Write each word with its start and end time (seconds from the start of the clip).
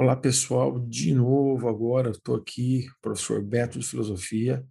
Olá, 0.00 0.14
pessoal. 0.14 0.78
De 0.78 1.12
novo, 1.12 1.68
agora 1.68 2.10
estou 2.10 2.36
aqui, 2.36 2.86
professor 3.02 3.42
Beto 3.42 3.80
de 3.80 3.84
Filosofia, 3.84 4.64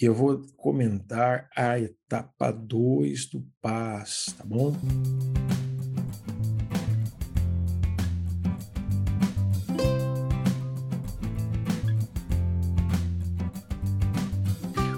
e 0.00 0.04
eu 0.04 0.14
vou 0.14 0.40
comentar 0.56 1.50
a 1.56 1.80
etapa 1.80 2.52
2 2.52 3.26
do 3.26 3.44
PAS, 3.60 4.26
tá 4.38 4.44
bom? 4.44 4.72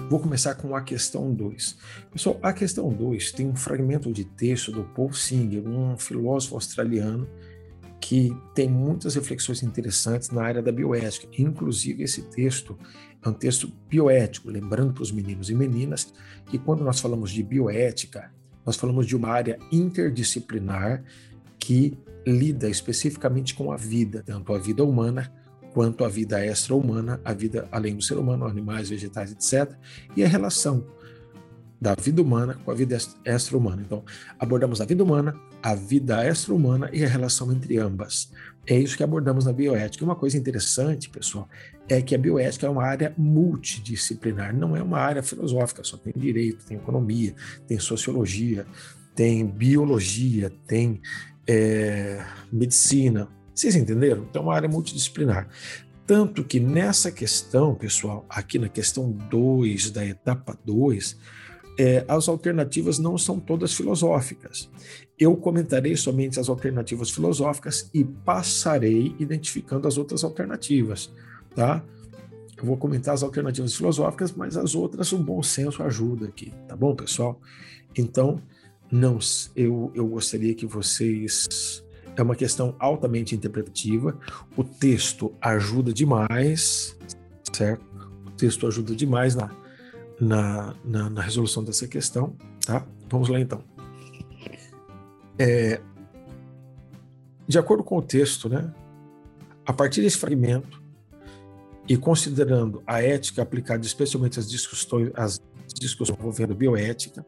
Vou 0.07 0.19
começar 0.19 0.53
com 0.53 0.75
a 0.75 0.83
questão 0.83 1.33
2. 1.33 1.75
Pessoal, 2.11 2.37
a 2.43 2.53
questão 2.53 2.93
2 2.93 3.31
tem 3.31 3.47
um 3.47 3.55
fragmento 3.55 4.13
de 4.13 4.25
texto 4.25 4.71
do 4.71 4.83
Paul 4.83 5.11
Singer, 5.11 5.67
um 5.67 5.97
filósofo 5.97 6.53
australiano, 6.53 7.27
que 8.01 8.35
tem 8.55 8.67
muitas 8.67 9.13
reflexões 9.13 9.61
interessantes 9.61 10.31
na 10.31 10.43
área 10.43 10.61
da 10.61 10.71
bioética. 10.71 11.27
Inclusive, 11.37 12.03
esse 12.03 12.23
texto 12.23 12.77
é 13.23 13.29
um 13.29 13.33
texto 13.33 13.71
bioético, 13.87 14.49
lembrando 14.49 14.91
para 14.91 15.03
os 15.03 15.11
meninos 15.11 15.51
e 15.51 15.55
meninas 15.55 16.11
que 16.47 16.57
quando 16.57 16.83
nós 16.83 16.99
falamos 16.99 17.31
de 17.31 17.43
bioética, 17.43 18.31
nós 18.65 18.75
falamos 18.75 19.05
de 19.05 19.15
uma 19.15 19.29
área 19.29 19.59
interdisciplinar 19.71 21.03
que 21.59 21.95
lida 22.25 22.67
especificamente 22.67 23.53
com 23.53 23.71
a 23.71 23.77
vida, 23.77 24.23
tanto 24.25 24.51
a 24.53 24.57
vida 24.57 24.83
humana 24.83 25.31
quanto 25.71 26.03
a 26.03 26.09
vida 26.09 26.43
extra-humana, 26.43 27.21
a 27.23 27.33
vida 27.33 27.67
além 27.71 27.95
do 27.95 28.03
ser 28.03 28.17
humano, 28.17 28.45
animais, 28.45 28.89
vegetais, 28.89 29.31
etc., 29.31 29.75
e 30.17 30.23
a 30.23 30.27
relação 30.27 30.85
da 31.79 31.95
vida 31.95 32.21
humana 32.21 32.57
com 32.65 32.71
a 32.71 32.73
vida 32.73 32.97
extra-humana. 33.23 33.81
Então, 33.85 34.03
abordamos 34.37 34.81
a 34.81 34.85
vida 34.85 35.03
humana, 35.03 35.33
a 35.61 35.75
vida 35.75 36.23
extra-humana 36.23 36.89
e 36.91 37.03
a 37.03 37.07
relação 37.07 37.51
entre 37.51 37.77
ambas. 37.77 38.31
É 38.65 38.77
isso 38.77 38.95
que 38.95 39.03
abordamos 39.03 39.45
na 39.45 39.53
bioética. 39.53 40.05
Uma 40.05 40.15
coisa 40.15 40.37
interessante, 40.37 41.09
pessoal, 41.09 41.49
é 41.89 42.01
que 42.01 42.13
a 42.13 42.17
bioética 42.17 42.67
é 42.67 42.69
uma 42.69 42.83
área 42.83 43.13
multidisciplinar, 43.17 44.55
não 44.55 44.75
é 44.75 44.83
uma 44.83 44.99
área 44.99 45.23
filosófica, 45.23 45.83
só 45.83 45.97
tem 45.97 46.13
direito, 46.15 46.65
tem 46.65 46.77
economia, 46.77 47.33
tem 47.67 47.79
sociologia, 47.79 48.65
tem 49.15 49.45
biologia, 49.45 50.51
tem 50.67 51.01
é, 51.47 52.23
medicina. 52.51 53.27
Vocês 53.53 53.75
entenderam? 53.75 54.25
Então, 54.29 54.43
é 54.43 54.45
uma 54.45 54.55
área 54.55 54.69
multidisciplinar. 54.69 55.47
Tanto 56.05 56.43
que 56.43 56.59
nessa 56.59 57.11
questão, 57.11 57.73
pessoal, 57.73 58.25
aqui 58.29 58.59
na 58.59 58.69
questão 58.69 59.11
2 59.11 59.91
da 59.91 60.05
etapa 60.05 60.57
2, 60.65 61.17
é, 61.79 62.05
as 62.07 62.27
alternativas 62.27 62.99
não 62.99 63.17
são 63.17 63.39
todas 63.39 63.73
filosóficas. 63.73 64.69
Eu 65.21 65.37
comentarei 65.37 65.95
somente 65.95 66.39
as 66.39 66.49
alternativas 66.49 67.11
filosóficas 67.11 67.87
e 67.93 68.03
passarei 68.03 69.15
identificando 69.19 69.87
as 69.87 69.95
outras 69.95 70.23
alternativas, 70.23 71.13
tá? 71.55 71.85
Eu 72.57 72.65
vou 72.65 72.75
comentar 72.75 73.13
as 73.13 73.21
alternativas 73.21 73.75
filosóficas, 73.75 74.31
mas 74.31 74.57
as 74.57 74.73
outras 74.73 75.11
o 75.11 75.19
bom 75.19 75.43
senso 75.43 75.83
ajuda 75.83 76.25
aqui, 76.25 76.51
tá 76.67 76.75
bom, 76.75 76.95
pessoal? 76.95 77.39
Então, 77.95 78.41
não, 78.91 79.19
eu, 79.55 79.91
eu 79.93 80.07
gostaria 80.07 80.55
que 80.55 80.65
vocês 80.65 81.83
é 82.15 82.23
uma 82.23 82.35
questão 82.35 82.75
altamente 82.79 83.35
interpretativa. 83.35 84.17
O 84.57 84.63
texto 84.63 85.31
ajuda 85.39 85.93
demais, 85.93 86.97
certo? 87.53 87.85
O 88.25 88.31
texto 88.31 88.65
ajuda 88.65 88.95
demais 88.95 89.35
na, 89.35 89.51
na, 90.19 90.75
na, 90.83 91.09
na 91.11 91.21
resolução 91.21 91.63
dessa 91.63 91.87
questão, 91.87 92.35
tá? 92.65 92.87
Vamos 93.07 93.29
lá 93.29 93.39
então. 93.39 93.63
É, 95.37 95.81
de 97.47 97.57
acordo 97.59 97.83
com 97.83 97.97
o 97.97 98.01
texto, 98.01 98.47
né, 98.47 98.73
a 99.65 99.73
partir 99.73 100.01
desse 100.01 100.17
fragmento 100.17 100.81
e 101.87 101.97
considerando 101.97 102.81
a 102.85 103.01
ética 103.01 103.41
aplicada 103.41 103.85
especialmente 103.85 104.39
às 104.39 104.49
discussões, 104.49 105.11
às 105.15 105.41
discussões 105.73 106.17
envolvendo 106.19 106.55
bioética, 106.55 107.25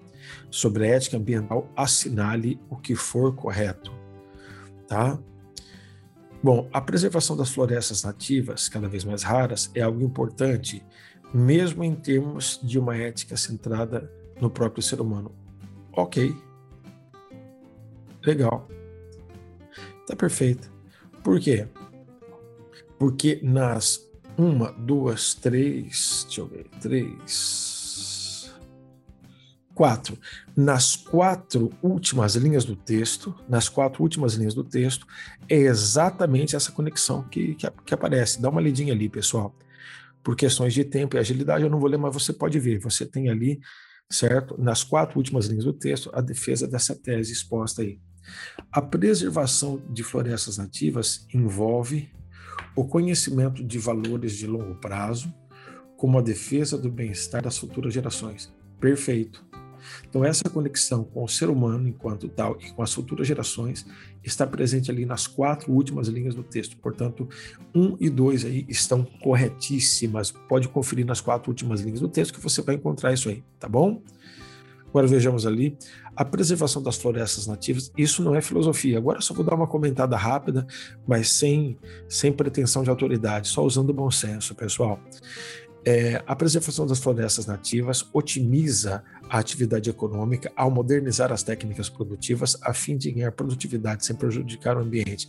sobre 0.50 0.86
a 0.86 0.96
ética 0.96 1.18
ambiental, 1.18 1.70
assinale 1.76 2.60
o 2.70 2.78
que 2.78 2.96
for 2.96 3.36
correto, 3.36 3.92
tá? 4.88 5.20
Bom, 6.42 6.70
a 6.74 6.82
preservação 6.82 7.38
das 7.38 7.50
florestas 7.50 8.04
nativas, 8.04 8.68
cada 8.68 8.88
vez 8.88 9.04
mais 9.04 9.24
raras, 9.24 9.72
é 9.74 9.82
algo 9.82 10.02
importante 10.02 10.86
mesmo 11.34 11.84
em 11.84 11.96
termos 11.96 12.60
de 12.62 12.78
uma 12.78 12.96
ética 12.96 13.36
centrada 13.36 14.12
no 14.40 14.50
próprio 14.50 14.84
ser 14.84 15.02
humano. 15.02 15.34
Ok. 15.92 16.36
Legal. 18.26 18.68
Tá 20.08 20.16
perfeito. 20.16 20.72
Por 21.24 21.40
quê? 21.40 21.68
Porque 22.98 23.40
nas 23.44 24.10
uma, 24.38 24.72
duas, 24.72 25.34
três, 25.34 26.24
deixa 26.26 26.42
eu 26.42 26.48
ver, 26.48 26.66
três, 26.82 28.54
quatro. 29.76 30.18
Nas 30.56 30.96
quatro 30.96 31.72
últimas 31.82 32.36
linhas 32.36 32.66
do 32.66 32.76
texto, 32.76 33.36
nas 33.48 33.70
quatro 33.70 34.02
últimas 34.02 34.34
linhas 34.34 34.54
do 34.54 34.64
texto, 34.64 35.06
é 35.48 35.58
exatamente 35.58 36.56
essa 36.56 36.72
conexão 36.72 37.24
que, 37.24 37.56
que, 37.56 37.70
que 37.86 37.94
aparece. 37.94 38.42
Dá 38.42 38.50
uma 38.50 38.62
lidinha 38.62 38.94
ali, 38.94 39.08
pessoal 39.08 39.56
por 40.24 40.36
questões 40.36 40.74
de 40.74 40.86
tempo 40.86 41.16
e 41.16 41.20
agilidade, 41.20 41.64
eu 41.64 41.70
não 41.70 41.80
vou 41.80 41.90
ler, 41.90 41.98
mas 41.98 42.14
você 42.14 42.32
pode 42.32 42.58
ver. 42.58 42.80
Você 42.80 43.06
tem 43.06 43.30
ali, 43.30 43.60
certo, 44.10 44.56
nas 44.58 44.84
quatro 44.84 45.18
últimas 45.18 45.48
linhas 45.48 45.66
do 45.66 45.74
texto, 45.74 46.10
a 46.14 46.22
defesa 46.22 46.66
dessa 46.66 46.96
tese 46.96 47.34
exposta 47.34 47.82
aí. 47.82 48.00
A 48.72 48.82
preservação 48.82 49.82
de 49.90 50.04
florestas 50.04 50.58
nativas 50.58 51.28
envolve 51.34 52.12
o 52.76 52.86
conhecimento 52.86 53.64
de 53.64 53.78
valores 53.78 54.34
de 54.38 54.48
longo 54.48 54.76
prazo, 54.76 55.34
como 55.98 56.18
a 56.18 56.22
defesa 56.22 56.78
do 56.78 56.90
bem-estar 56.90 57.42
das 57.42 57.58
futuras 57.58 57.94
gerações. 57.94 58.54
Perfeito. 58.80 59.44
Então, 60.08 60.24
essa 60.24 60.44
conexão 60.50 61.04
com 61.04 61.24
o 61.24 61.28
ser 61.28 61.50
humano 61.50 61.88
enquanto 61.88 62.30
tal 62.30 62.58
e 62.62 62.72
com 62.72 62.82
as 62.82 62.94
futuras 62.94 63.28
gerações 63.28 63.86
está 64.24 64.48
presente 64.48 64.90
ali 64.90 65.06
nas 65.06 65.28
quatro 65.28 65.72
últimas 65.72 66.08
linhas 66.08 66.36
do 66.36 66.44
texto. 66.44 66.78
Portanto, 66.78 67.28
um 67.76 67.98
e 68.00 68.10
dois 68.10 68.46
aí 68.46 68.66
estão 68.70 69.04
corretíssimas. 69.22 70.32
Pode 70.32 70.68
conferir 70.70 71.06
nas 71.06 71.22
quatro 71.22 71.50
últimas 71.50 71.82
linhas 71.82 72.00
do 72.00 72.08
texto 72.08 72.34
que 72.34 72.40
você 72.40 72.62
vai 72.62 72.76
encontrar 72.76 73.14
isso 73.14 73.30
aí, 73.30 73.44
tá 73.60 73.68
bom? 73.68 74.02
Agora 74.94 75.08
vejamos 75.08 75.48
ali 75.48 75.76
a 76.16 76.24
preservação 76.24 76.80
das 76.80 76.98
florestas 76.98 77.48
nativas. 77.48 77.92
Isso 77.98 78.22
não 78.24 78.36
é 78.36 78.42
filosofia. 78.42 79.00
Agora 79.00 79.20
só 79.22 79.34
vou 79.34 79.44
dar 79.44 79.56
uma 79.56 79.66
comentada 79.66 80.16
rápida, 80.16 80.68
mas 81.08 81.32
sem, 81.32 81.80
sem 82.08 82.32
pretensão 82.32 82.84
de 82.84 82.92
autoridade, 82.92 83.48
só 83.48 83.64
usando 83.64 83.92
bom 83.92 84.12
senso, 84.12 84.54
pessoal. 84.54 85.00
É, 85.84 86.22
a 86.28 86.36
preservação 86.36 86.86
das 86.86 87.00
florestas 87.00 87.48
nativas 87.48 88.08
otimiza 88.14 89.04
a 89.28 89.40
atividade 89.40 89.90
econômica 89.90 90.52
ao 90.56 90.70
modernizar 90.70 91.32
as 91.32 91.42
técnicas 91.42 91.90
produtivas 91.90 92.56
a 92.62 92.72
fim 92.72 92.96
de 92.96 93.12
ganhar 93.12 93.32
produtividade 93.32 94.06
sem 94.06 94.16
prejudicar 94.16 94.78
o 94.78 94.82
ambiente. 94.82 95.28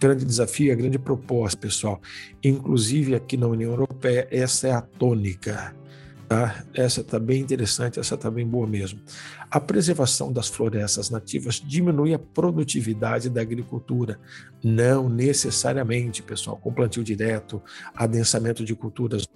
Grande 0.00 0.24
desafio, 0.24 0.72
a 0.72 0.76
grande 0.76 0.98
proposta, 0.98 1.60
pessoal. 1.60 2.00
Inclusive 2.42 3.14
aqui 3.14 3.36
na 3.36 3.48
União 3.48 3.70
Europeia, 3.70 4.26
essa 4.30 4.66
é 4.66 4.72
a 4.72 4.80
tônica. 4.80 5.76
Tá? 6.28 6.62
Essa 6.74 7.00
está 7.00 7.18
bem 7.18 7.40
interessante, 7.40 7.98
essa 7.98 8.14
está 8.14 8.30
bem 8.30 8.46
boa 8.46 8.66
mesmo. 8.66 9.00
A 9.50 9.58
preservação 9.58 10.30
das 10.30 10.46
florestas 10.46 11.08
nativas 11.08 11.54
diminui 11.54 12.12
a 12.12 12.18
produtividade 12.18 13.30
da 13.30 13.40
agricultura. 13.40 14.20
Não 14.62 15.08
necessariamente, 15.08 16.22
pessoal, 16.22 16.58
com 16.58 16.70
plantio 16.70 17.02
direto, 17.02 17.62
adensamento 17.96 18.62
de 18.62 18.74
culturas 18.74 19.26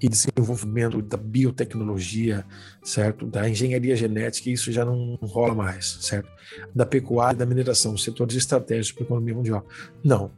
e 0.00 0.08
desenvolvimento 0.08 1.02
da 1.02 1.18
biotecnologia, 1.18 2.46
certo? 2.82 3.26
Da 3.26 3.46
engenharia 3.46 3.94
genética, 3.94 4.48
isso 4.48 4.72
já 4.72 4.82
não 4.82 5.16
rola 5.20 5.54
mais, 5.54 5.98
certo? 6.00 6.30
Da 6.74 6.86
pecuária 6.86 7.36
e 7.36 7.38
da 7.38 7.44
mineração, 7.44 7.98
setores 7.98 8.34
estratégicos 8.34 8.92
para 8.92 9.04
a 9.04 9.06
economia 9.08 9.34
mundial. 9.34 9.66
Não. 10.02 10.30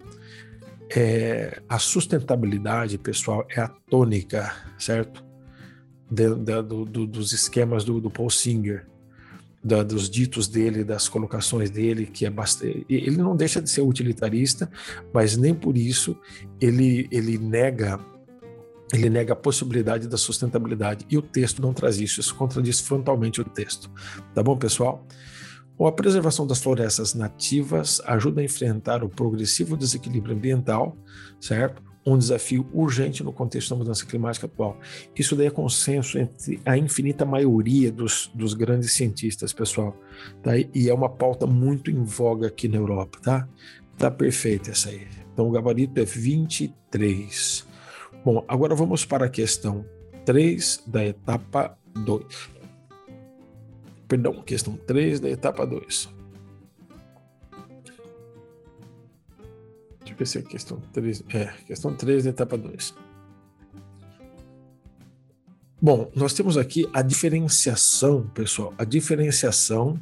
É, 0.90 1.62
a 1.68 1.78
sustentabilidade, 1.78 2.98
pessoal, 2.98 3.46
é 3.48 3.60
a 3.60 3.68
tônica, 3.68 4.52
certo? 4.76 5.31
De, 6.12 6.34
de, 6.34 6.62
do, 6.62 6.84
do, 6.84 7.06
dos 7.06 7.32
esquemas 7.32 7.84
do, 7.84 7.98
do 7.98 8.10
Paul 8.10 8.28
Singer, 8.28 8.86
da, 9.64 9.82
dos 9.82 10.10
ditos 10.10 10.46
dele, 10.46 10.84
das 10.84 11.08
colocações 11.08 11.70
dele, 11.70 12.04
que 12.04 12.26
é 12.26 12.30
bastante. 12.30 12.84
Ele 12.88 13.16
não 13.16 13.34
deixa 13.34 13.62
de 13.62 13.70
ser 13.70 13.80
utilitarista, 13.80 14.70
mas 15.12 15.36
nem 15.36 15.54
por 15.54 15.76
isso 15.76 16.16
ele, 16.60 17.08
ele 17.10 17.38
nega 17.38 17.98
ele 18.92 19.08
nega 19.08 19.32
a 19.32 19.36
possibilidade 19.36 20.06
da 20.06 20.18
sustentabilidade 20.18 21.06
e 21.08 21.16
o 21.16 21.22
texto 21.22 21.62
não 21.62 21.72
traz 21.72 21.98
isso, 21.98 22.20
isso 22.20 22.34
contradiz 22.34 22.78
frontalmente 22.78 23.40
o 23.40 23.44
texto. 23.44 23.90
Tá 24.34 24.42
bom, 24.42 24.54
pessoal? 24.54 25.06
Ou 25.78 25.86
a 25.86 25.92
preservação 25.92 26.46
das 26.46 26.62
florestas 26.62 27.14
nativas 27.14 28.02
ajuda 28.04 28.42
a 28.42 28.44
enfrentar 28.44 29.02
o 29.02 29.08
progressivo 29.08 29.78
desequilíbrio 29.78 30.36
ambiental, 30.36 30.94
certo? 31.40 31.82
Um 32.04 32.18
desafio 32.18 32.66
urgente 32.72 33.22
no 33.22 33.32
contexto 33.32 33.70
da 33.70 33.76
mudança 33.76 34.04
climática 34.04 34.46
atual. 34.46 34.78
Isso 35.16 35.36
daí 35.36 35.46
é 35.46 35.50
consenso 35.50 36.18
entre 36.18 36.60
a 36.64 36.76
infinita 36.76 37.24
maioria 37.24 37.92
dos, 37.92 38.30
dos 38.34 38.54
grandes 38.54 38.92
cientistas, 38.92 39.52
pessoal. 39.52 39.96
Tá? 40.42 40.52
E 40.58 40.88
é 40.88 40.94
uma 40.94 41.08
pauta 41.08 41.46
muito 41.46 41.90
em 41.90 42.02
voga 42.02 42.48
aqui 42.48 42.68
na 42.68 42.76
Europa, 42.76 43.18
tá? 43.22 43.48
Tá 43.96 44.10
perfeita 44.10 44.70
essa 44.70 44.88
aí. 44.88 45.06
Então, 45.32 45.48
o 45.48 45.50
gabarito 45.50 46.00
é 46.00 46.04
23. 46.04 47.66
Bom, 48.24 48.44
agora 48.48 48.74
vamos 48.74 49.04
para 49.04 49.26
a 49.26 49.28
questão 49.28 49.84
3 50.24 50.84
da 50.86 51.04
etapa 51.04 51.78
2. 51.94 52.50
Perdão, 54.08 54.42
questão 54.42 54.76
3 54.76 55.20
da 55.20 55.30
etapa 55.30 55.66
2. 55.66 56.21
Se 60.24 60.38
é 60.38 60.42
questão 60.42 60.80
3. 60.92 61.24
É, 61.30 61.46
questão 61.66 61.94
3 61.94 62.24
da 62.24 62.30
etapa 62.30 62.56
2. 62.56 62.94
Bom, 65.80 66.12
nós 66.14 66.32
temos 66.32 66.56
aqui 66.56 66.88
a 66.92 67.02
diferenciação, 67.02 68.28
pessoal, 68.28 68.72
a 68.78 68.84
diferenciação 68.84 70.00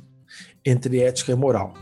entre 0.64 1.00
ética 1.00 1.32
e 1.32 1.34
moral. 1.34 1.72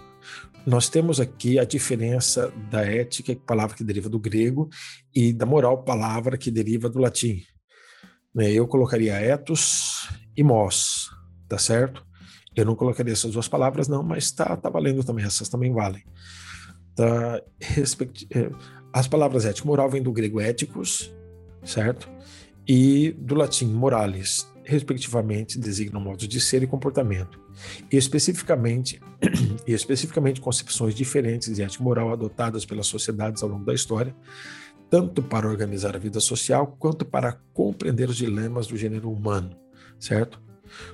Nós 0.65 0.89
temos 0.89 1.19
aqui 1.19 1.59
a 1.59 1.65
diferença 1.65 2.53
da 2.71 2.83
ética, 2.83 3.35
palavra 3.35 3.77
que 3.77 3.83
deriva 3.83 4.09
do 4.09 4.19
grego, 4.19 4.69
e 5.15 5.33
da 5.33 5.47
moral, 5.47 5.83
palavra 5.83 6.39
que 6.39 6.51
deriva 6.51 6.89
do 6.89 7.01
latim. 7.01 7.43
Né, 8.35 8.53
eu 8.53 8.69
colocaria 8.69 9.21
ethos 9.21 10.09
e 10.37 10.45
mos, 10.45 11.11
tá 11.49 11.59
certo? 11.59 12.07
Eu 12.55 12.65
não 12.65 12.77
colocaria 12.77 13.13
essas 13.13 13.33
duas 13.33 13.49
palavras, 13.49 13.89
não, 13.89 14.03
mas 14.03 14.31
tá, 14.31 14.57
tá 14.57 14.69
valendo 14.69 15.03
também, 15.03 15.25
essas 15.25 15.49
também 15.49 15.73
valem. 15.73 16.05
Respect... 17.61 18.27
Eh, 18.31 18.51
as 18.93 19.07
palavras 19.07 19.45
ética 19.45 19.67
e 19.67 19.69
moral 19.69 19.91
vêm 19.91 20.03
do 20.03 20.13
grego 20.13 20.41
éticos, 20.41 21.15
certo? 21.63 22.09
E 22.67 23.13
do 23.19 23.35
latim 23.35 23.67
morales, 23.67 24.51
respectivamente, 24.65 25.59
designam 25.59 26.01
modos 26.01 26.27
de 26.27 26.41
ser 26.41 26.63
e 26.63 26.67
comportamento, 26.67 27.41
e 27.93 27.97
especificamente, 27.97 29.01
e 29.67 29.73
especificamente 29.73 30.41
concepções 30.41 30.95
diferentes 30.95 31.55
de 31.55 31.63
ética 31.63 31.83
moral 31.85 32.13
adotadas 32.13 32.65
pelas 32.65 32.87
sociedades 32.87 33.43
ao 33.43 33.49
longo 33.49 33.65
da 33.65 33.75
história, 33.75 34.15
tanto 34.91 35.23
para 35.23 35.49
organizar 35.49 35.95
a 35.95 35.99
vida 35.99 36.19
social 36.19 36.77
quanto 36.79 37.05
para 37.05 37.39
compreender 37.53 38.09
os 38.09 38.17
dilemas 38.17 38.67
do 38.67 38.77
gênero 38.77 39.11
humano, 39.11 39.57
certo? 40.01 40.41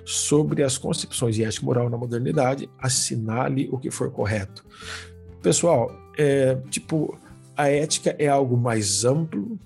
Sobre 0.05 0.63
as 0.63 0.79
concepções 0.79 1.37
de 1.37 1.45
ética 1.45 1.65
moral 1.65 1.89
na 1.89 1.97
modernidade, 1.97 2.69
assinale 2.79 3.69
o 3.73 3.79
que 3.79 3.91
for 3.91 4.11
correto. 4.11 4.65
Pessoal, 5.45 5.95
é, 6.17 6.57
tipo, 6.71 7.19
a 7.55 7.69
ética 7.69 8.17
é 8.19 8.27
algo 8.27 8.57
mais 8.57 9.05
amplo, 9.05 9.61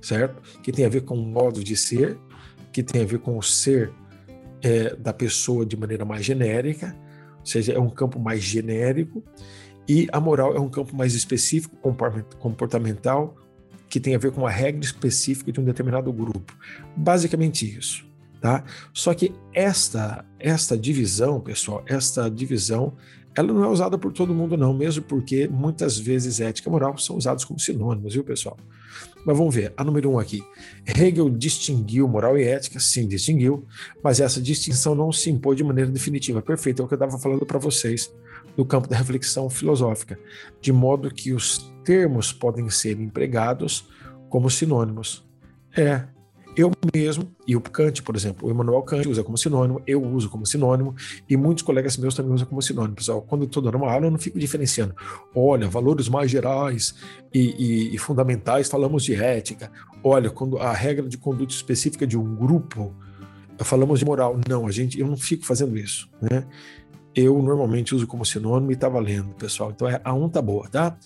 certo? 0.00 0.40
Que 0.62 0.70
tem 0.70 0.84
a 0.84 0.88
ver 0.88 1.00
com 1.00 1.16
o 1.16 1.26
modo 1.26 1.64
de 1.64 1.76
ser, 1.76 2.16
que 2.72 2.84
tem 2.84 3.02
a 3.02 3.04
ver 3.04 3.18
com 3.18 3.36
o 3.36 3.42
ser 3.42 3.92
é, 4.62 4.94
da 4.94 5.12
pessoa 5.12 5.66
de 5.66 5.76
maneira 5.76 6.04
mais 6.04 6.24
genérica, 6.24 6.96
ou 7.40 7.44
seja, 7.44 7.72
é 7.72 7.80
um 7.80 7.90
campo 7.90 8.20
mais 8.20 8.44
genérico, 8.44 9.20
e 9.88 10.06
a 10.12 10.20
moral 10.20 10.54
é 10.54 10.60
um 10.60 10.68
campo 10.68 10.94
mais 10.94 11.16
específico, 11.16 11.76
comportamental, 12.38 13.34
que 13.88 13.98
tem 13.98 14.14
a 14.14 14.18
ver 14.18 14.30
com 14.30 14.46
a 14.46 14.50
regra 14.50 14.84
específica 14.84 15.50
de 15.50 15.58
um 15.58 15.64
determinado 15.64 16.12
grupo. 16.12 16.56
Basicamente 16.96 17.76
isso, 17.76 18.06
tá? 18.40 18.62
Só 18.92 19.12
que 19.14 19.34
esta 19.52 20.24
esta 20.38 20.78
divisão, 20.78 21.40
pessoal, 21.40 21.82
esta 21.88 22.30
divisão, 22.30 22.94
ela 23.38 23.52
não 23.52 23.62
é 23.62 23.68
usada 23.68 23.96
por 23.96 24.12
todo 24.12 24.34
mundo 24.34 24.56
não, 24.56 24.74
mesmo 24.74 25.00
porque 25.04 25.46
muitas 25.46 25.96
vezes 25.96 26.40
ética 26.40 26.68
e 26.68 26.72
moral 26.72 26.98
são 26.98 27.16
usados 27.16 27.44
como 27.44 27.60
sinônimos, 27.60 28.14
viu, 28.14 28.24
pessoal? 28.24 28.56
Mas 29.24 29.38
vamos 29.38 29.54
ver, 29.54 29.72
a 29.76 29.84
número 29.84 30.10
um 30.10 30.18
aqui. 30.18 30.42
Hegel 30.84 31.30
distinguiu 31.30 32.08
moral 32.08 32.36
e 32.36 32.42
ética, 32.42 32.80
sim, 32.80 33.06
distinguiu, 33.06 33.64
mas 34.02 34.18
essa 34.18 34.42
distinção 34.42 34.92
não 34.92 35.12
se 35.12 35.30
impôs 35.30 35.56
de 35.56 35.62
maneira 35.62 35.88
definitiva. 35.88 36.42
Perfeito, 36.42 36.82
é 36.82 36.84
o 36.84 36.88
que 36.88 36.94
eu 36.94 36.96
estava 36.96 37.16
falando 37.16 37.46
para 37.46 37.60
vocês 37.60 38.12
no 38.56 38.64
campo 38.64 38.88
da 38.88 38.96
reflexão 38.96 39.48
filosófica, 39.48 40.18
de 40.60 40.72
modo 40.72 41.08
que 41.08 41.32
os 41.32 41.72
termos 41.84 42.32
podem 42.32 42.68
ser 42.68 42.98
empregados 42.98 43.88
como 44.28 44.50
sinônimos. 44.50 45.24
É, 45.76 46.08
eu 46.58 46.72
mesmo, 46.92 47.30
e 47.46 47.54
o 47.54 47.60
Kant, 47.60 48.02
por 48.02 48.16
exemplo, 48.16 48.48
o 48.48 48.50
Emmanuel 48.50 48.82
Kant 48.82 49.08
usa 49.08 49.22
como 49.22 49.38
sinônimo, 49.38 49.80
eu 49.86 50.02
uso 50.02 50.28
como 50.28 50.44
sinônimo, 50.44 50.92
e 51.28 51.36
muitos 51.36 51.62
colegas 51.62 51.96
meus 51.96 52.16
também 52.16 52.32
usam 52.32 52.48
como 52.48 52.60
sinônimo. 52.60 52.96
Pessoal, 52.96 53.22
quando 53.22 53.42
eu 53.42 53.46
estou 53.46 53.62
dando 53.62 53.76
uma 53.76 53.92
aula, 53.92 54.06
eu 54.06 54.10
não 54.10 54.18
fico 54.18 54.40
diferenciando. 54.40 54.92
Olha, 55.32 55.68
valores 55.68 56.08
mais 56.08 56.28
gerais 56.28 56.96
e, 57.32 57.54
e, 57.90 57.94
e 57.94 57.98
fundamentais, 57.98 58.68
falamos 58.68 59.04
de 59.04 59.14
ética. 59.14 59.70
Olha, 60.02 60.30
quando 60.30 60.58
a 60.58 60.72
regra 60.72 61.08
de 61.08 61.16
conduta 61.16 61.54
específica 61.54 62.04
de 62.04 62.18
um 62.18 62.34
grupo, 62.34 62.92
falamos 63.64 64.00
de 64.00 64.04
moral. 64.04 64.38
Não, 64.48 64.66
a 64.66 64.72
gente, 64.72 64.98
eu 64.98 65.06
não 65.06 65.16
fico 65.16 65.46
fazendo 65.46 65.78
isso, 65.78 66.10
né? 66.20 66.44
Eu 67.18 67.42
normalmente 67.42 67.94
uso 67.94 68.06
como 68.06 68.24
sinônimo 68.24 68.70
e 68.70 68.74
está 68.74 68.88
valendo, 68.88 69.34
pessoal. 69.34 69.70
Então 69.70 69.88
a 70.04 70.14
um 70.14 70.28
tá 70.28 70.40
boa, 70.40 70.68
tá? 70.68 70.96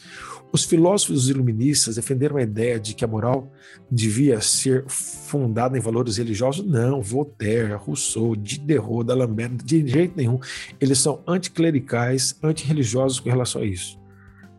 Os 0.52 0.64
filósofos 0.64 1.30
iluministas 1.30 1.96
defenderam 1.96 2.36
a 2.36 2.42
ideia 2.42 2.78
de 2.78 2.92
que 2.94 3.04
a 3.04 3.08
moral 3.08 3.50
devia 3.90 4.38
ser 4.42 4.84
fundada 4.86 5.78
em 5.78 5.80
valores 5.80 6.18
religiosos? 6.18 6.66
Não, 6.66 7.00
Voltaire, 7.00 7.72
Rousseau, 7.72 8.36
Diderot, 8.36 9.04
D'Alembert, 9.04 9.64
de 9.64 9.86
jeito 9.86 10.14
nenhum. 10.14 10.38
Eles 10.78 10.98
são 10.98 11.22
anticlericais, 11.26 12.36
antirreligiosos 12.42 13.18
com 13.18 13.30
relação 13.30 13.62
a 13.62 13.64
isso. 13.64 13.98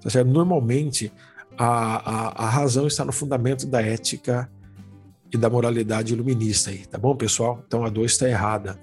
Tá 0.01 0.09
certo? 0.09 0.29
Normalmente 0.29 1.11
a, 1.55 1.65
a, 1.65 2.45
a 2.45 2.49
razão 2.49 2.87
está 2.87 3.05
no 3.05 3.11
fundamento 3.11 3.67
da 3.67 3.81
ética 3.81 4.49
e 5.31 5.37
da 5.37 5.49
moralidade 5.49 6.13
iluminista 6.13 6.71
aí, 6.71 6.85
tá 6.87 6.97
bom, 6.97 7.15
pessoal? 7.15 7.63
Então 7.67 7.85
a 7.85 7.89
2 7.89 8.11
está 8.11 8.27
errada. 8.27 8.79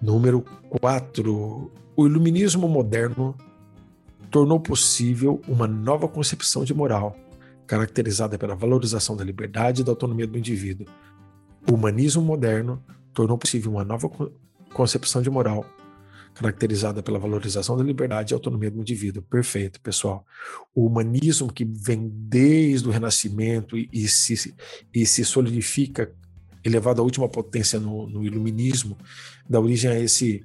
Número 0.00 0.42
4. 0.80 1.72
O 1.96 2.06
iluminismo 2.06 2.68
moderno 2.68 3.36
tornou 4.30 4.60
possível 4.60 5.40
uma 5.48 5.66
nova 5.66 6.06
concepção 6.06 6.64
de 6.64 6.72
moral, 6.72 7.16
caracterizada 7.66 8.38
pela 8.38 8.54
valorização 8.54 9.16
da 9.16 9.24
liberdade 9.24 9.80
e 9.80 9.84
da 9.84 9.90
autonomia 9.90 10.26
do 10.26 10.38
indivíduo. 10.38 10.86
O 11.68 11.74
humanismo 11.74 12.22
moderno 12.22 12.82
tornou 13.12 13.36
possível 13.36 13.72
uma 13.72 13.84
nova 13.84 14.08
concepção 14.72 15.20
de 15.20 15.28
moral, 15.28 15.66
caracterizada 16.32 17.02
pela 17.02 17.18
valorização 17.18 17.76
da 17.76 17.82
liberdade 17.82 18.32
e 18.32 18.34
autonomia 18.34 18.70
do 18.70 18.80
indivíduo. 18.80 19.22
Perfeito, 19.22 19.80
pessoal. 19.80 20.24
O 20.72 20.86
humanismo 20.86 21.52
que 21.52 21.64
vem 21.64 22.08
desde 22.08 22.86
o 22.86 22.92
Renascimento 22.92 23.76
e, 23.76 23.88
e 23.92 24.06
se, 24.06 24.54
e 24.94 25.04
se 25.04 25.24
solidifica 25.24 26.14
elevado 26.64 27.00
à 27.00 27.04
última 27.04 27.28
potência 27.28 27.78
no, 27.78 28.08
no 28.08 28.24
iluminismo, 28.24 28.96
dá 29.48 29.60
origem 29.60 29.90
a 29.90 29.98
esse 29.98 30.44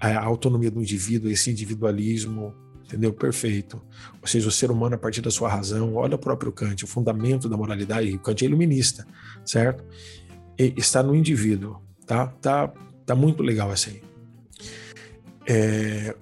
a 0.00 0.22
autonomia 0.22 0.70
do 0.70 0.80
indivíduo, 0.80 1.30
esse 1.30 1.50
individualismo, 1.50 2.54
entendeu? 2.84 3.12
Perfeito. 3.12 3.80
Ou 4.20 4.28
seja, 4.28 4.48
o 4.48 4.50
ser 4.50 4.70
humano 4.70 4.96
a 4.96 4.98
partir 4.98 5.22
da 5.22 5.30
sua 5.30 5.48
razão, 5.48 5.94
olha 5.94 6.16
o 6.16 6.18
próprio 6.18 6.52
Kant, 6.52 6.84
o 6.84 6.86
fundamento 6.86 7.48
da 7.48 7.56
moralidade, 7.56 8.12
o 8.12 8.18
Kant 8.18 8.42
é 8.42 8.46
iluminista, 8.46 9.06
certo? 9.44 9.82
E 10.58 10.74
está 10.76 11.02
no 11.02 11.14
indivíduo, 11.14 11.80
tá? 12.06 12.26
Tá, 12.26 12.72
tá 13.06 13.14
muito 13.14 13.42
legal 13.42 13.72
essa 13.72 13.90
aí. 13.90 14.02
É, 15.46 16.14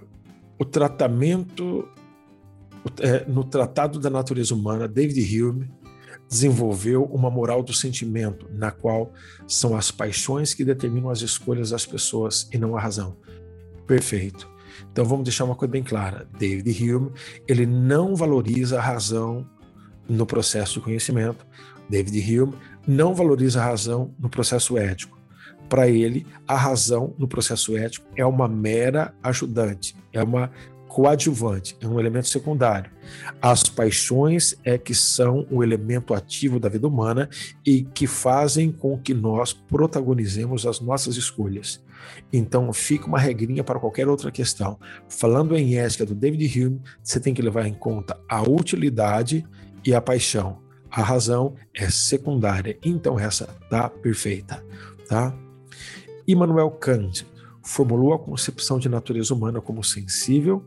o 0.58 0.64
tratamento 0.64 1.88
é, 3.00 3.24
no 3.26 3.44
Tratado 3.44 3.98
da 3.98 4.10
Natureza 4.10 4.54
Humana, 4.54 4.86
David 4.86 5.42
Hume 5.42 5.70
desenvolveu 6.32 7.04
uma 7.04 7.30
moral 7.30 7.62
do 7.62 7.74
sentimento, 7.74 8.48
na 8.50 8.70
qual 8.70 9.12
são 9.46 9.76
as 9.76 9.90
paixões 9.90 10.54
que 10.54 10.64
determinam 10.64 11.10
as 11.10 11.20
escolhas 11.20 11.68
das 11.68 11.84
pessoas 11.84 12.48
e 12.50 12.56
não 12.56 12.74
a 12.74 12.80
razão. 12.80 13.18
Perfeito. 13.86 14.50
Então 14.90 15.04
vamos 15.04 15.24
deixar 15.24 15.44
uma 15.44 15.54
coisa 15.54 15.70
bem 15.70 15.82
clara. 15.82 16.26
David 16.38 16.90
Hume, 16.90 17.12
ele 17.46 17.66
não 17.66 18.16
valoriza 18.16 18.78
a 18.78 18.82
razão 18.82 19.46
no 20.08 20.24
processo 20.24 20.74
de 20.74 20.80
conhecimento. 20.80 21.46
David 21.90 22.40
Hume 22.40 22.54
não 22.88 23.14
valoriza 23.14 23.60
a 23.60 23.66
razão 23.66 24.14
no 24.18 24.30
processo 24.30 24.78
ético. 24.78 25.20
Para 25.68 25.86
ele, 25.86 26.26
a 26.48 26.56
razão 26.56 27.14
no 27.18 27.28
processo 27.28 27.76
ético 27.76 28.06
é 28.16 28.24
uma 28.24 28.48
mera 28.48 29.14
ajudante, 29.22 29.94
é 30.14 30.22
uma 30.22 30.50
coadjuvante, 30.92 31.74
é 31.80 31.88
um 31.88 31.98
elemento 31.98 32.28
secundário. 32.28 32.90
As 33.40 33.62
paixões 33.62 34.54
é 34.62 34.76
que 34.76 34.94
são 34.94 35.46
o 35.50 35.64
elemento 35.64 36.12
ativo 36.12 36.60
da 36.60 36.68
vida 36.68 36.86
humana 36.86 37.30
e 37.64 37.82
que 37.82 38.06
fazem 38.06 38.70
com 38.70 38.98
que 38.98 39.14
nós 39.14 39.54
protagonizemos 39.54 40.66
as 40.66 40.80
nossas 40.80 41.16
escolhas. 41.16 41.82
Então, 42.30 42.70
fica 42.74 43.06
uma 43.06 43.18
regrinha 43.18 43.64
para 43.64 43.80
qualquer 43.80 44.06
outra 44.06 44.30
questão. 44.30 44.78
Falando 45.08 45.56
em 45.56 45.78
ética 45.78 46.04
do 46.04 46.14
David 46.14 46.60
Hume, 46.60 46.82
você 47.02 47.18
tem 47.18 47.32
que 47.32 47.40
levar 47.40 47.66
em 47.66 47.72
conta 47.72 48.20
a 48.28 48.42
utilidade 48.42 49.46
e 49.82 49.94
a 49.94 50.00
paixão. 50.00 50.58
A 50.90 51.02
razão 51.02 51.54
é 51.72 51.88
secundária. 51.88 52.76
Então, 52.84 53.18
essa 53.18 53.46
tá 53.70 53.88
perfeita, 53.88 54.62
tá? 55.08 55.34
Immanuel 56.28 56.70
Kant 56.72 57.26
formulou 57.62 58.12
a 58.12 58.18
concepção 58.18 58.78
de 58.78 58.90
natureza 58.90 59.32
humana 59.32 59.58
como 59.58 59.82
sensível, 59.82 60.62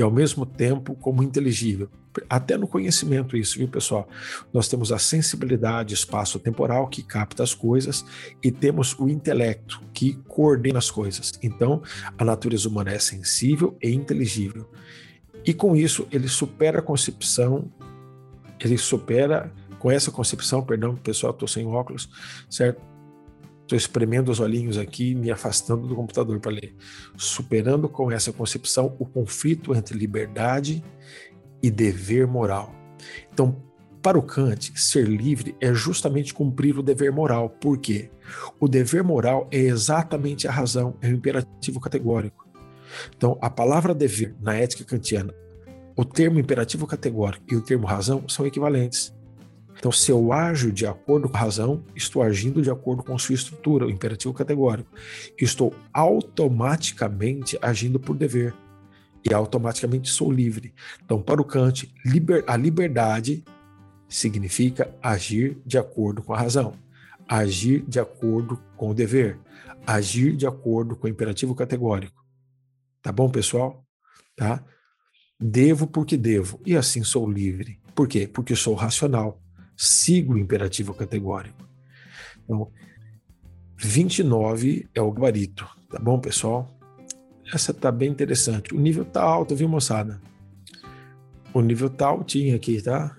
e 0.00 0.02
ao 0.02 0.10
mesmo 0.10 0.46
tempo 0.46 0.94
como 0.94 1.22
inteligível. 1.22 1.90
Até 2.28 2.56
no 2.56 2.66
conhecimento 2.66 3.36
isso, 3.36 3.58
viu, 3.58 3.68
pessoal? 3.68 4.08
Nós 4.50 4.66
temos 4.66 4.90
a 4.90 4.98
sensibilidade 4.98 5.92
espaço-temporal 5.92 6.88
que 6.88 7.02
capta 7.02 7.42
as 7.42 7.52
coisas 7.52 8.02
e 8.42 8.50
temos 8.50 8.98
o 8.98 9.10
intelecto 9.10 9.82
que 9.92 10.14
coordena 10.26 10.78
as 10.78 10.90
coisas. 10.90 11.32
Então, 11.42 11.82
a 12.16 12.24
natureza 12.24 12.66
humana 12.66 12.92
é 12.92 12.98
sensível 12.98 13.76
e 13.80 13.90
inteligível. 13.90 14.66
E 15.44 15.52
com 15.52 15.76
isso, 15.76 16.08
ele 16.10 16.28
supera 16.28 16.78
a 16.78 16.82
concepção, 16.82 17.70
ele 18.58 18.78
supera, 18.78 19.52
com 19.78 19.90
essa 19.90 20.10
concepção, 20.10 20.62
perdão, 20.62 20.96
pessoal, 20.96 21.32
estou 21.32 21.46
sem 21.46 21.66
óculos, 21.66 22.08
certo? 22.48 22.89
Estou 23.70 23.78
espremendo 23.78 24.32
os 24.32 24.40
olhinhos 24.40 24.76
aqui, 24.76 25.14
me 25.14 25.30
afastando 25.30 25.86
do 25.86 25.94
computador 25.94 26.40
para 26.40 26.50
ler. 26.50 26.74
Superando 27.16 27.88
com 27.88 28.10
essa 28.10 28.32
concepção 28.32 28.96
o 28.98 29.06
conflito 29.06 29.72
entre 29.76 29.96
liberdade 29.96 30.82
e 31.62 31.70
dever 31.70 32.26
moral. 32.26 32.74
Então, 33.32 33.62
para 34.02 34.18
o 34.18 34.22
Kant, 34.22 34.72
ser 34.74 35.06
livre 35.06 35.54
é 35.60 35.72
justamente 35.72 36.34
cumprir 36.34 36.76
o 36.76 36.82
dever 36.82 37.12
moral. 37.12 37.48
Por 37.48 37.78
quê? 37.78 38.10
O 38.58 38.66
dever 38.66 39.04
moral 39.04 39.46
é 39.52 39.58
exatamente 39.58 40.48
a 40.48 40.50
razão, 40.50 40.96
é 41.00 41.06
o 41.06 41.12
imperativo 41.12 41.78
categórico. 41.78 42.48
Então, 43.16 43.38
a 43.40 43.48
palavra 43.48 43.94
dever 43.94 44.34
na 44.40 44.52
ética 44.52 44.82
kantiana, 44.82 45.32
o 45.96 46.04
termo 46.04 46.40
imperativo 46.40 46.88
categórico 46.88 47.44
e 47.48 47.54
o 47.54 47.60
termo 47.60 47.86
razão 47.86 48.28
são 48.28 48.44
equivalentes. 48.44 49.14
Então, 49.80 49.90
se 49.90 50.12
eu 50.12 50.30
ajo 50.30 50.70
de 50.70 50.86
acordo 50.86 51.26
com 51.26 51.38
a 51.38 51.40
razão, 51.40 51.82
estou 51.96 52.22
agindo 52.22 52.60
de 52.60 52.70
acordo 52.70 53.02
com 53.02 53.18
sua 53.18 53.34
estrutura, 53.34 53.86
o 53.86 53.90
imperativo 53.90 54.34
categórico. 54.34 54.90
Estou 55.40 55.74
automaticamente 55.90 57.58
agindo 57.62 57.98
por 57.98 58.14
dever. 58.14 58.54
E 59.26 59.32
automaticamente 59.32 60.10
sou 60.10 60.30
livre. 60.30 60.74
Então, 61.02 61.22
para 61.22 61.40
o 61.40 61.44
Kant, 61.46 61.90
liber, 62.04 62.44
a 62.46 62.58
liberdade 62.58 63.42
significa 64.06 64.94
agir 65.02 65.56
de 65.64 65.78
acordo 65.78 66.22
com 66.22 66.34
a 66.34 66.38
razão, 66.38 66.74
agir 67.26 67.82
de 67.88 67.98
acordo 67.98 68.62
com 68.76 68.90
o 68.90 68.94
dever, 68.94 69.38
agir 69.86 70.36
de 70.36 70.46
acordo 70.46 70.94
com 70.94 71.06
o 71.06 71.10
imperativo 71.10 71.54
categórico. 71.54 72.22
Tá 73.00 73.10
bom, 73.10 73.30
pessoal? 73.30 73.82
Tá? 74.36 74.62
Devo 75.40 75.86
porque 75.86 76.18
devo, 76.18 76.60
e 76.66 76.76
assim 76.76 77.02
sou 77.02 77.30
livre. 77.30 77.80
Por 77.94 78.06
quê? 78.06 78.28
Porque 78.30 78.54
sou 78.54 78.74
racional 78.74 79.40
siga 79.80 80.32
o 80.34 80.38
imperativo 80.38 80.92
categórico. 80.92 81.66
Então, 82.44 82.70
29 83.78 84.86
é 84.94 85.00
o 85.00 85.10
gabarito, 85.10 85.66
tá 85.88 85.98
bom, 85.98 86.20
pessoal? 86.20 86.68
Essa 87.50 87.72
tá 87.72 87.90
bem 87.90 88.10
interessante. 88.10 88.74
O 88.74 88.78
nível 88.78 89.06
tá 89.06 89.22
alto, 89.22 89.56
viu, 89.56 89.70
moçada? 89.70 90.20
O 91.54 91.62
nível 91.62 91.88
tá 91.88 92.08
altinho 92.08 92.54
aqui, 92.54 92.82
tá? 92.82 93.16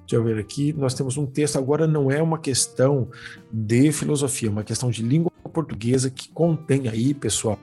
Deixa 0.00 0.14
eu 0.14 0.22
ver 0.22 0.38
aqui. 0.38 0.72
Nós 0.72 0.94
temos 0.94 1.16
um 1.16 1.26
texto, 1.26 1.58
agora 1.58 1.84
não 1.84 2.12
é 2.12 2.22
uma 2.22 2.38
questão 2.38 3.10
de 3.52 3.90
filosofia, 3.90 4.48
é 4.48 4.52
uma 4.52 4.64
questão 4.64 4.88
de 4.88 5.02
língua 5.02 5.32
portuguesa 5.52 6.10
que 6.10 6.28
contém 6.28 6.86
aí, 6.86 7.12
pessoal, 7.12 7.58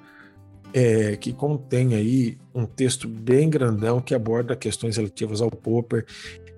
é, 0.73 1.15
que 1.15 1.33
contém 1.33 1.95
aí 1.95 2.37
um 2.53 2.65
texto 2.65 3.07
bem 3.07 3.49
grandão 3.49 4.01
que 4.01 4.13
aborda 4.13 4.55
questões 4.55 4.97
relativas 4.97 5.41
ao 5.41 5.49
Popper 5.49 6.05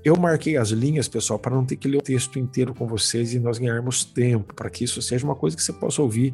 eu 0.04 0.16
marquei 0.16 0.56
as 0.56 0.70
linhas, 0.70 1.08
pessoal, 1.08 1.38
para 1.38 1.56
não 1.56 1.66
ter 1.66 1.76
que 1.76 1.88
ler 1.88 1.98
o 1.98 2.02
texto 2.02 2.40
inteiro 2.40 2.74
com 2.74 2.88
vocês 2.88 3.34
e 3.34 3.40
nós 3.40 3.58
ganharmos 3.58 4.06
tempo, 4.06 4.54
para 4.54 4.70
que 4.70 4.84
isso 4.84 5.02
seja 5.02 5.26
uma 5.26 5.36
coisa 5.36 5.58
que 5.58 5.64
você 5.64 5.74
possa 5.74 6.02
ouvir 6.02 6.34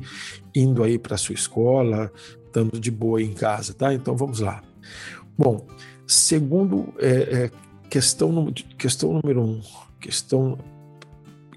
indo 0.55 0.84
aí 0.84 1.00
para 1.00 1.15
a 1.15 1.17
sua 1.17 1.34
escola, 1.34 2.12
estando 2.46 2.79
de 2.79 2.91
boa 2.91 3.22
em 3.22 3.34
casa, 3.34 3.74
tá? 3.74 3.94
Então 3.94 4.15
vamos 4.15 4.39
lá. 4.39 4.63
Bom, 5.38 5.65
segundo 6.05 6.94
é, 7.00 7.10
é, 7.46 7.51
questão, 7.89 8.53
questão 8.77 9.13
número 9.13 9.41
um, 9.41 9.62
questão, 10.00 10.58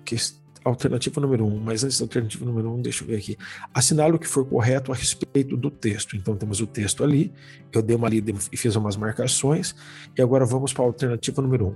questão 0.04 0.37
alternativa 0.68 1.20
número 1.20 1.46
um, 1.46 1.58
mas 1.58 1.84
antes 1.84 1.98
da 1.98 2.04
alternativa 2.04 2.44
número 2.44 2.72
um, 2.72 2.80
deixa 2.80 3.04
eu 3.04 3.08
ver 3.08 3.16
aqui. 3.16 3.36
Assinale 3.72 4.14
o 4.14 4.18
que 4.18 4.26
for 4.26 4.44
correto 4.46 4.92
a 4.92 4.94
respeito 4.94 5.56
do 5.56 5.70
texto. 5.70 6.16
Então 6.16 6.36
temos 6.36 6.60
o 6.60 6.66
texto 6.66 7.02
ali, 7.02 7.32
eu 7.72 7.82
dei 7.82 7.96
uma 7.96 8.08
lida 8.08 8.32
e 8.52 8.56
fiz 8.56 8.76
umas 8.76 8.96
marcações, 8.96 9.74
e 10.16 10.22
agora 10.22 10.44
vamos 10.44 10.72
para 10.72 10.84
a 10.84 10.86
alternativa 10.86 11.42
número 11.42 11.68
um. 11.68 11.74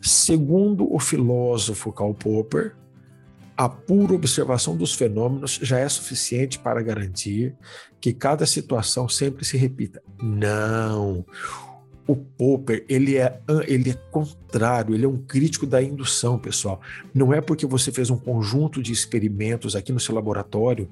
Segundo 0.00 0.92
o 0.92 0.98
filósofo 0.98 1.92
Karl 1.92 2.14
Popper, 2.14 2.74
a 3.56 3.68
pura 3.68 4.14
observação 4.14 4.76
dos 4.76 4.94
fenômenos 4.94 5.60
já 5.62 5.78
é 5.78 5.88
suficiente 5.88 6.58
para 6.58 6.82
garantir 6.82 7.54
que 8.00 8.12
cada 8.12 8.46
situação 8.46 9.08
sempre 9.08 9.44
se 9.44 9.56
repita. 9.56 10.02
Não 10.20 11.24
o 12.06 12.16
Popper, 12.16 12.84
ele 12.88 13.16
é, 13.16 13.40
ele 13.66 13.90
é 13.90 13.94
contrário, 14.10 14.94
ele 14.94 15.04
é 15.04 15.08
um 15.08 15.16
crítico 15.16 15.66
da 15.66 15.80
indução, 15.80 16.38
pessoal. 16.38 16.80
Não 17.14 17.32
é 17.32 17.40
porque 17.40 17.64
você 17.64 17.92
fez 17.92 18.10
um 18.10 18.18
conjunto 18.18 18.82
de 18.82 18.92
experimentos 18.92 19.76
aqui 19.76 19.92
no 19.92 20.00
seu 20.00 20.14
laboratório 20.14 20.88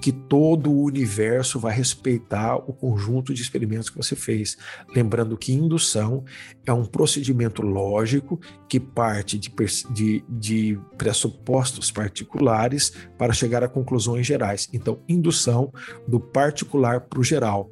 que 0.00 0.10
todo 0.10 0.70
o 0.70 0.84
universo 0.84 1.58
vai 1.60 1.74
respeitar 1.74 2.56
o 2.56 2.72
conjunto 2.72 3.34
de 3.34 3.42
experimentos 3.42 3.90
que 3.90 3.96
você 3.96 4.16
fez. 4.16 4.56
Lembrando 4.94 5.36
que 5.36 5.52
indução 5.52 6.24
é 6.64 6.72
um 6.72 6.84
procedimento 6.84 7.60
lógico 7.60 8.40
que 8.68 8.80
parte 8.80 9.38
de, 9.38 9.52
de, 9.90 10.24
de 10.28 10.80
pressupostos 10.96 11.90
particulares 11.90 12.92
para 13.18 13.32
chegar 13.32 13.62
a 13.62 13.68
conclusões 13.68 14.26
gerais. 14.26 14.68
Então, 14.72 15.00
indução 15.08 15.72
do 16.08 16.18
particular 16.18 17.02
para 17.02 17.20
o 17.20 17.24
geral. 17.24 17.70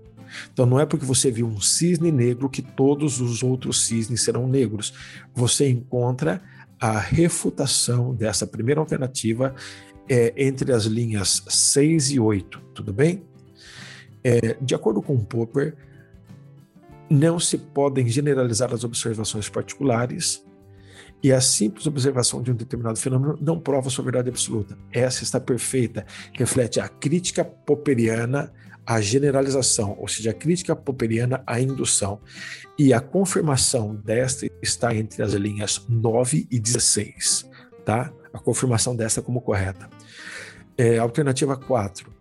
Então 0.53 0.67
não 0.67 0.79
é 0.79 0.87
porque 0.87 1.05
você 1.05 1.31
viu 1.31 1.47
um 1.47 1.61
cisne 1.61 2.11
negro 2.11 2.49
que 2.49 2.63
todos 2.63 3.21
os 3.21 3.43
outros 3.43 3.87
cisnes 3.87 4.23
serão 4.23 4.47
negros. 4.47 4.95
Você 5.35 5.69
encontra 5.69 6.43
a 6.81 6.99
refutação 6.99 8.15
dessa 8.15 8.47
primeira 8.47 8.81
alternativa 8.81 9.55
é, 10.09 10.33
entre 10.37 10.73
as 10.73 10.85
linhas 10.85 11.43
6 11.49 12.11
e 12.13 12.21
8, 12.21 12.61
tudo 12.75 12.93
bem? 12.93 13.23
É, 14.25 14.57
de 14.61 14.75
acordo 14.75 15.01
com 15.01 15.17
Popper, 15.25 15.77
não 17.09 17.39
se 17.39 17.59
podem 17.59 18.09
generalizar 18.09 18.73
as 18.73 18.85
observações 18.85 19.49
particulares 19.49 20.45
e 21.23 21.33
a 21.33 21.41
simples 21.41 21.87
observação 21.87 22.43
de 22.43 22.51
um 22.51 22.55
determinado 22.55 22.99
fenômeno 22.99 23.39
não 23.41 23.61
prova 23.61 23.89
sua 23.89 24.05
verdade 24.05 24.29
absoluta. 24.29 24.77
Essa 24.91 25.23
está 25.23 25.39
perfeita, 25.39 26.05
reflete 26.33 26.81
a 26.81 26.89
crítica 26.89 27.45
popperiana 27.45 28.53
a 28.87 29.01
generalização, 29.01 29.97
ou 29.99 30.09
seja, 30.09 30.31
a 30.31 30.35
crítica 30.35 30.75
popperiana 30.75 31.43
à 31.47 31.61
indução. 31.61 32.21
E 32.79 32.93
a 32.93 33.01
confirmação 33.01 33.95
desta 33.95 34.47
está 34.61 34.95
entre 34.95 35.23
as 35.23 35.33
linhas 35.33 35.85
9 35.89 36.47
e 36.51 36.59
16, 36.59 37.49
tá? 37.85 38.13
A 38.33 38.39
confirmação 38.39 38.97
desta 38.97 39.23
como 39.23 39.41
correta. 39.41 39.89
É, 40.77 40.99
alternativa 40.99 41.57
4. 41.57 42.13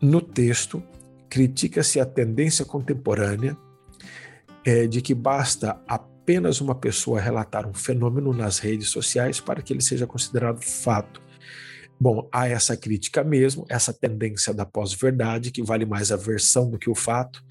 No 0.00 0.20
texto, 0.20 0.82
critica-se 1.30 1.98
a 1.98 2.04
tendência 2.04 2.64
contemporânea 2.64 3.56
é, 4.64 4.86
de 4.86 5.00
que 5.00 5.14
basta 5.14 5.80
apenas 5.86 6.60
uma 6.60 6.74
pessoa 6.74 7.20
relatar 7.20 7.66
um 7.66 7.74
fenômeno 7.74 8.32
nas 8.32 8.58
redes 8.58 8.88
sociais 8.88 9.40
para 9.40 9.62
que 9.62 9.72
ele 9.72 9.82
seja 9.82 10.06
considerado 10.06 10.60
fato 10.60 11.23
Bom, 11.98 12.28
há 12.32 12.48
essa 12.48 12.76
crítica 12.76 13.22
mesmo, 13.22 13.64
essa 13.68 13.92
tendência 13.92 14.52
da 14.52 14.66
pós-verdade, 14.66 15.50
que 15.50 15.62
vale 15.62 15.86
mais 15.86 16.10
a 16.10 16.16
versão 16.16 16.70
do 16.70 16.78
que 16.78 16.90
o 16.90 16.94
fato. 16.94 17.42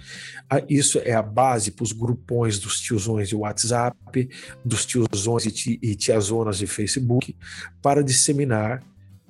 Ah, 0.49 0.61
isso 0.69 0.99
é 1.03 1.13
a 1.13 1.21
base 1.21 1.71
para 1.71 1.83
os 1.83 1.91
grupões 1.91 2.59
dos 2.59 2.79
tiozões 2.79 3.29
de 3.29 3.35
WhatsApp, 3.35 4.29
dos 4.63 4.85
tiozões 4.85 5.45
e 5.65 5.95
tiazonas 5.95 6.57
de 6.57 6.67
Facebook, 6.67 7.35
para 7.81 8.03
disseminar 8.03 8.83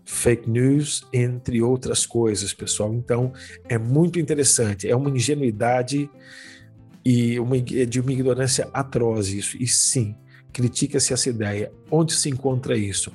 fake 0.05 0.49
news, 0.49 1.07
entre 1.13 1.61
outras 1.61 2.05
coisas, 2.05 2.53
pessoal. 2.53 2.93
Então, 2.93 3.31
é 3.69 3.77
muito 3.77 4.19
interessante, 4.19 4.89
é 4.89 4.95
uma 4.95 5.09
ingenuidade 5.09 6.09
e 7.05 7.39
uma, 7.39 7.59
de 7.59 7.99
uma 7.99 8.11
ignorância 8.11 8.69
atroz 8.73 9.27
isso. 9.29 9.57
E 9.61 9.67
sim, 9.67 10.15
critica-se 10.51 11.13
essa 11.13 11.29
ideia. 11.29 11.71
Onde 11.89 12.13
se 12.13 12.29
encontra 12.29 12.77
isso? 12.77 13.11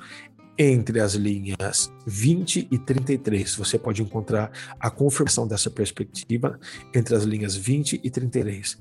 Entre 0.59 1.00
as 1.00 1.15
linhas 1.15 1.93
20 2.05 2.69
e 2.71 2.79
33. 2.79 3.55
Você 3.55 3.79
pode 3.79 4.03
encontrar 4.03 4.50
a 4.81 4.91
confirmação 4.91 5.47
dessa 5.47 5.71
perspectiva 5.71 6.59
entre 6.93 7.15
as 7.15 7.23
linhas 7.23 7.55
20 7.55 8.00
e 8.03 8.11
33. 8.11 8.79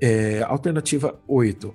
É, 0.00 0.42
alternativa 0.42 1.18
8. 1.26 1.74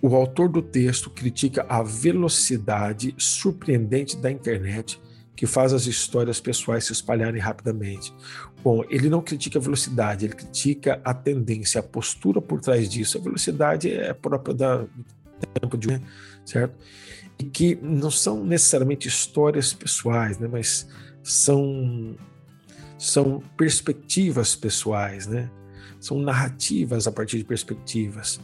O 0.00 0.14
autor 0.14 0.48
do 0.48 0.62
texto 0.62 1.10
critica 1.10 1.66
a 1.68 1.82
velocidade 1.82 3.14
surpreendente 3.18 4.16
da 4.16 4.30
internet 4.30 5.00
que 5.34 5.46
faz 5.46 5.72
as 5.72 5.86
histórias 5.86 6.40
pessoais 6.40 6.84
se 6.84 6.92
espalharem 6.92 7.40
rapidamente. 7.40 8.14
Bom, 8.62 8.84
ele 8.88 9.08
não 9.08 9.20
critica 9.20 9.58
a 9.58 9.62
velocidade, 9.62 10.26
ele 10.26 10.34
critica 10.34 11.00
a 11.04 11.12
tendência, 11.12 11.80
a 11.80 11.82
postura 11.82 12.40
por 12.40 12.60
trás 12.60 12.88
disso. 12.88 13.18
A 13.18 13.20
velocidade 13.20 13.90
é 13.92 14.12
própria 14.12 14.54
da, 14.54 14.76
do 14.76 14.88
tempo 15.60 15.76
de 15.76 16.00
certo? 16.44 16.74
E 17.38 17.44
que 17.44 17.74
não 17.82 18.10
são 18.10 18.44
necessariamente 18.44 19.08
histórias 19.08 19.72
pessoais, 19.72 20.38
né? 20.38 20.48
Mas 20.50 20.86
são 21.22 22.16
são 22.98 23.42
perspectivas 23.56 24.54
pessoais, 24.54 25.26
né? 25.26 25.50
São 26.00 26.18
narrativas 26.18 27.06
a 27.06 27.12
partir 27.12 27.38
de 27.38 27.44
perspectivas, 27.44 28.40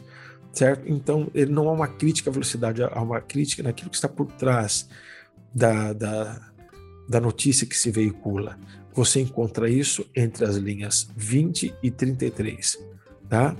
certo? 0.51 0.83
Então, 0.87 1.29
ele 1.33 1.51
não 1.51 1.69
há 1.69 1.71
uma 1.71 1.87
crítica 1.87 2.29
à 2.29 2.33
velocidade, 2.33 2.83
há 2.83 3.01
uma 3.01 3.21
crítica 3.21 3.63
naquilo 3.63 3.89
que 3.89 3.95
está 3.95 4.09
por 4.09 4.27
trás 4.33 4.87
da, 5.53 5.93
da, 5.93 6.51
da 7.07 7.19
notícia 7.19 7.65
que 7.65 7.77
se 7.77 7.91
veicula. 7.91 8.57
você 8.93 9.21
encontra 9.21 9.69
isso 9.69 10.05
entre 10.15 10.45
as 10.45 10.55
linhas 10.55 11.09
20 11.15 11.73
e 11.81 11.91
33, 11.91 12.77
tá? 13.29 13.55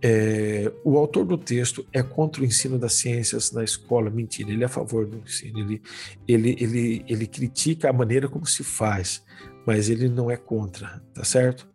É, 0.00 0.70
o 0.84 0.96
autor 0.96 1.24
do 1.24 1.36
texto 1.36 1.84
é 1.92 2.02
contra 2.02 2.42
o 2.42 2.44
ensino 2.44 2.78
das 2.78 2.94
ciências 2.94 3.50
na 3.52 3.64
escola. 3.64 4.10
Mentira, 4.10 4.50
ele 4.50 4.62
é 4.62 4.66
a 4.66 4.68
favor 4.68 5.06
do 5.06 5.18
ensino. 5.18 5.58
Ele, 5.58 5.82
ele, 6.26 6.56
ele, 6.60 7.04
ele 7.08 7.26
critica 7.26 7.90
a 7.90 7.92
maneira 7.92 8.28
como 8.28 8.46
se 8.46 8.62
faz, 8.62 9.22
mas 9.66 9.88
ele 9.88 10.08
não 10.08 10.30
é 10.30 10.36
contra, 10.36 11.02
tá 11.12 11.24
certo? 11.24 11.68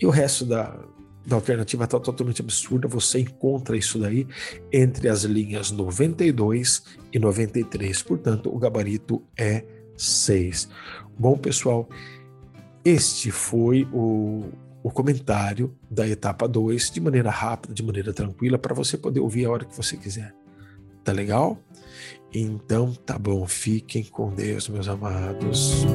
E 0.00 0.06
o 0.06 0.10
resto 0.10 0.44
da, 0.44 0.78
da 1.26 1.36
alternativa 1.36 1.84
está 1.84 1.98
totalmente 1.98 2.42
absurda. 2.42 2.86
Você 2.88 3.20
encontra 3.20 3.76
isso 3.76 3.98
daí 3.98 4.26
entre 4.72 5.08
as 5.08 5.22
linhas 5.22 5.70
92 5.70 6.82
e 7.12 7.18
93. 7.18 8.02
Portanto, 8.02 8.54
o 8.54 8.58
gabarito 8.58 9.22
é 9.38 9.64
6. 9.96 10.68
Bom, 11.18 11.38
pessoal, 11.38 11.88
este 12.84 13.30
foi 13.30 13.88
o, 13.92 14.50
o 14.84 14.90
comentário 14.90 15.74
da 15.90 16.06
etapa 16.06 16.46
2 16.46 16.90
de 16.90 17.00
maneira 17.00 17.30
rápida, 17.30 17.72
de 17.72 17.82
maneira 17.82 18.12
tranquila, 18.12 18.58
para 18.58 18.74
você 18.74 18.98
poder 18.98 19.18
ouvir 19.18 19.46
a 19.46 19.50
hora 19.50 19.64
que 19.64 19.74
você 19.74 19.96
quiser. 19.96 20.34
Tá 21.02 21.10
legal? 21.10 21.58
Então 22.34 22.92
tá 22.92 23.18
bom, 23.18 23.46
fiquem 23.46 24.04
com 24.04 24.34
Deus, 24.34 24.68
meus 24.68 24.86
amados. 24.86 25.86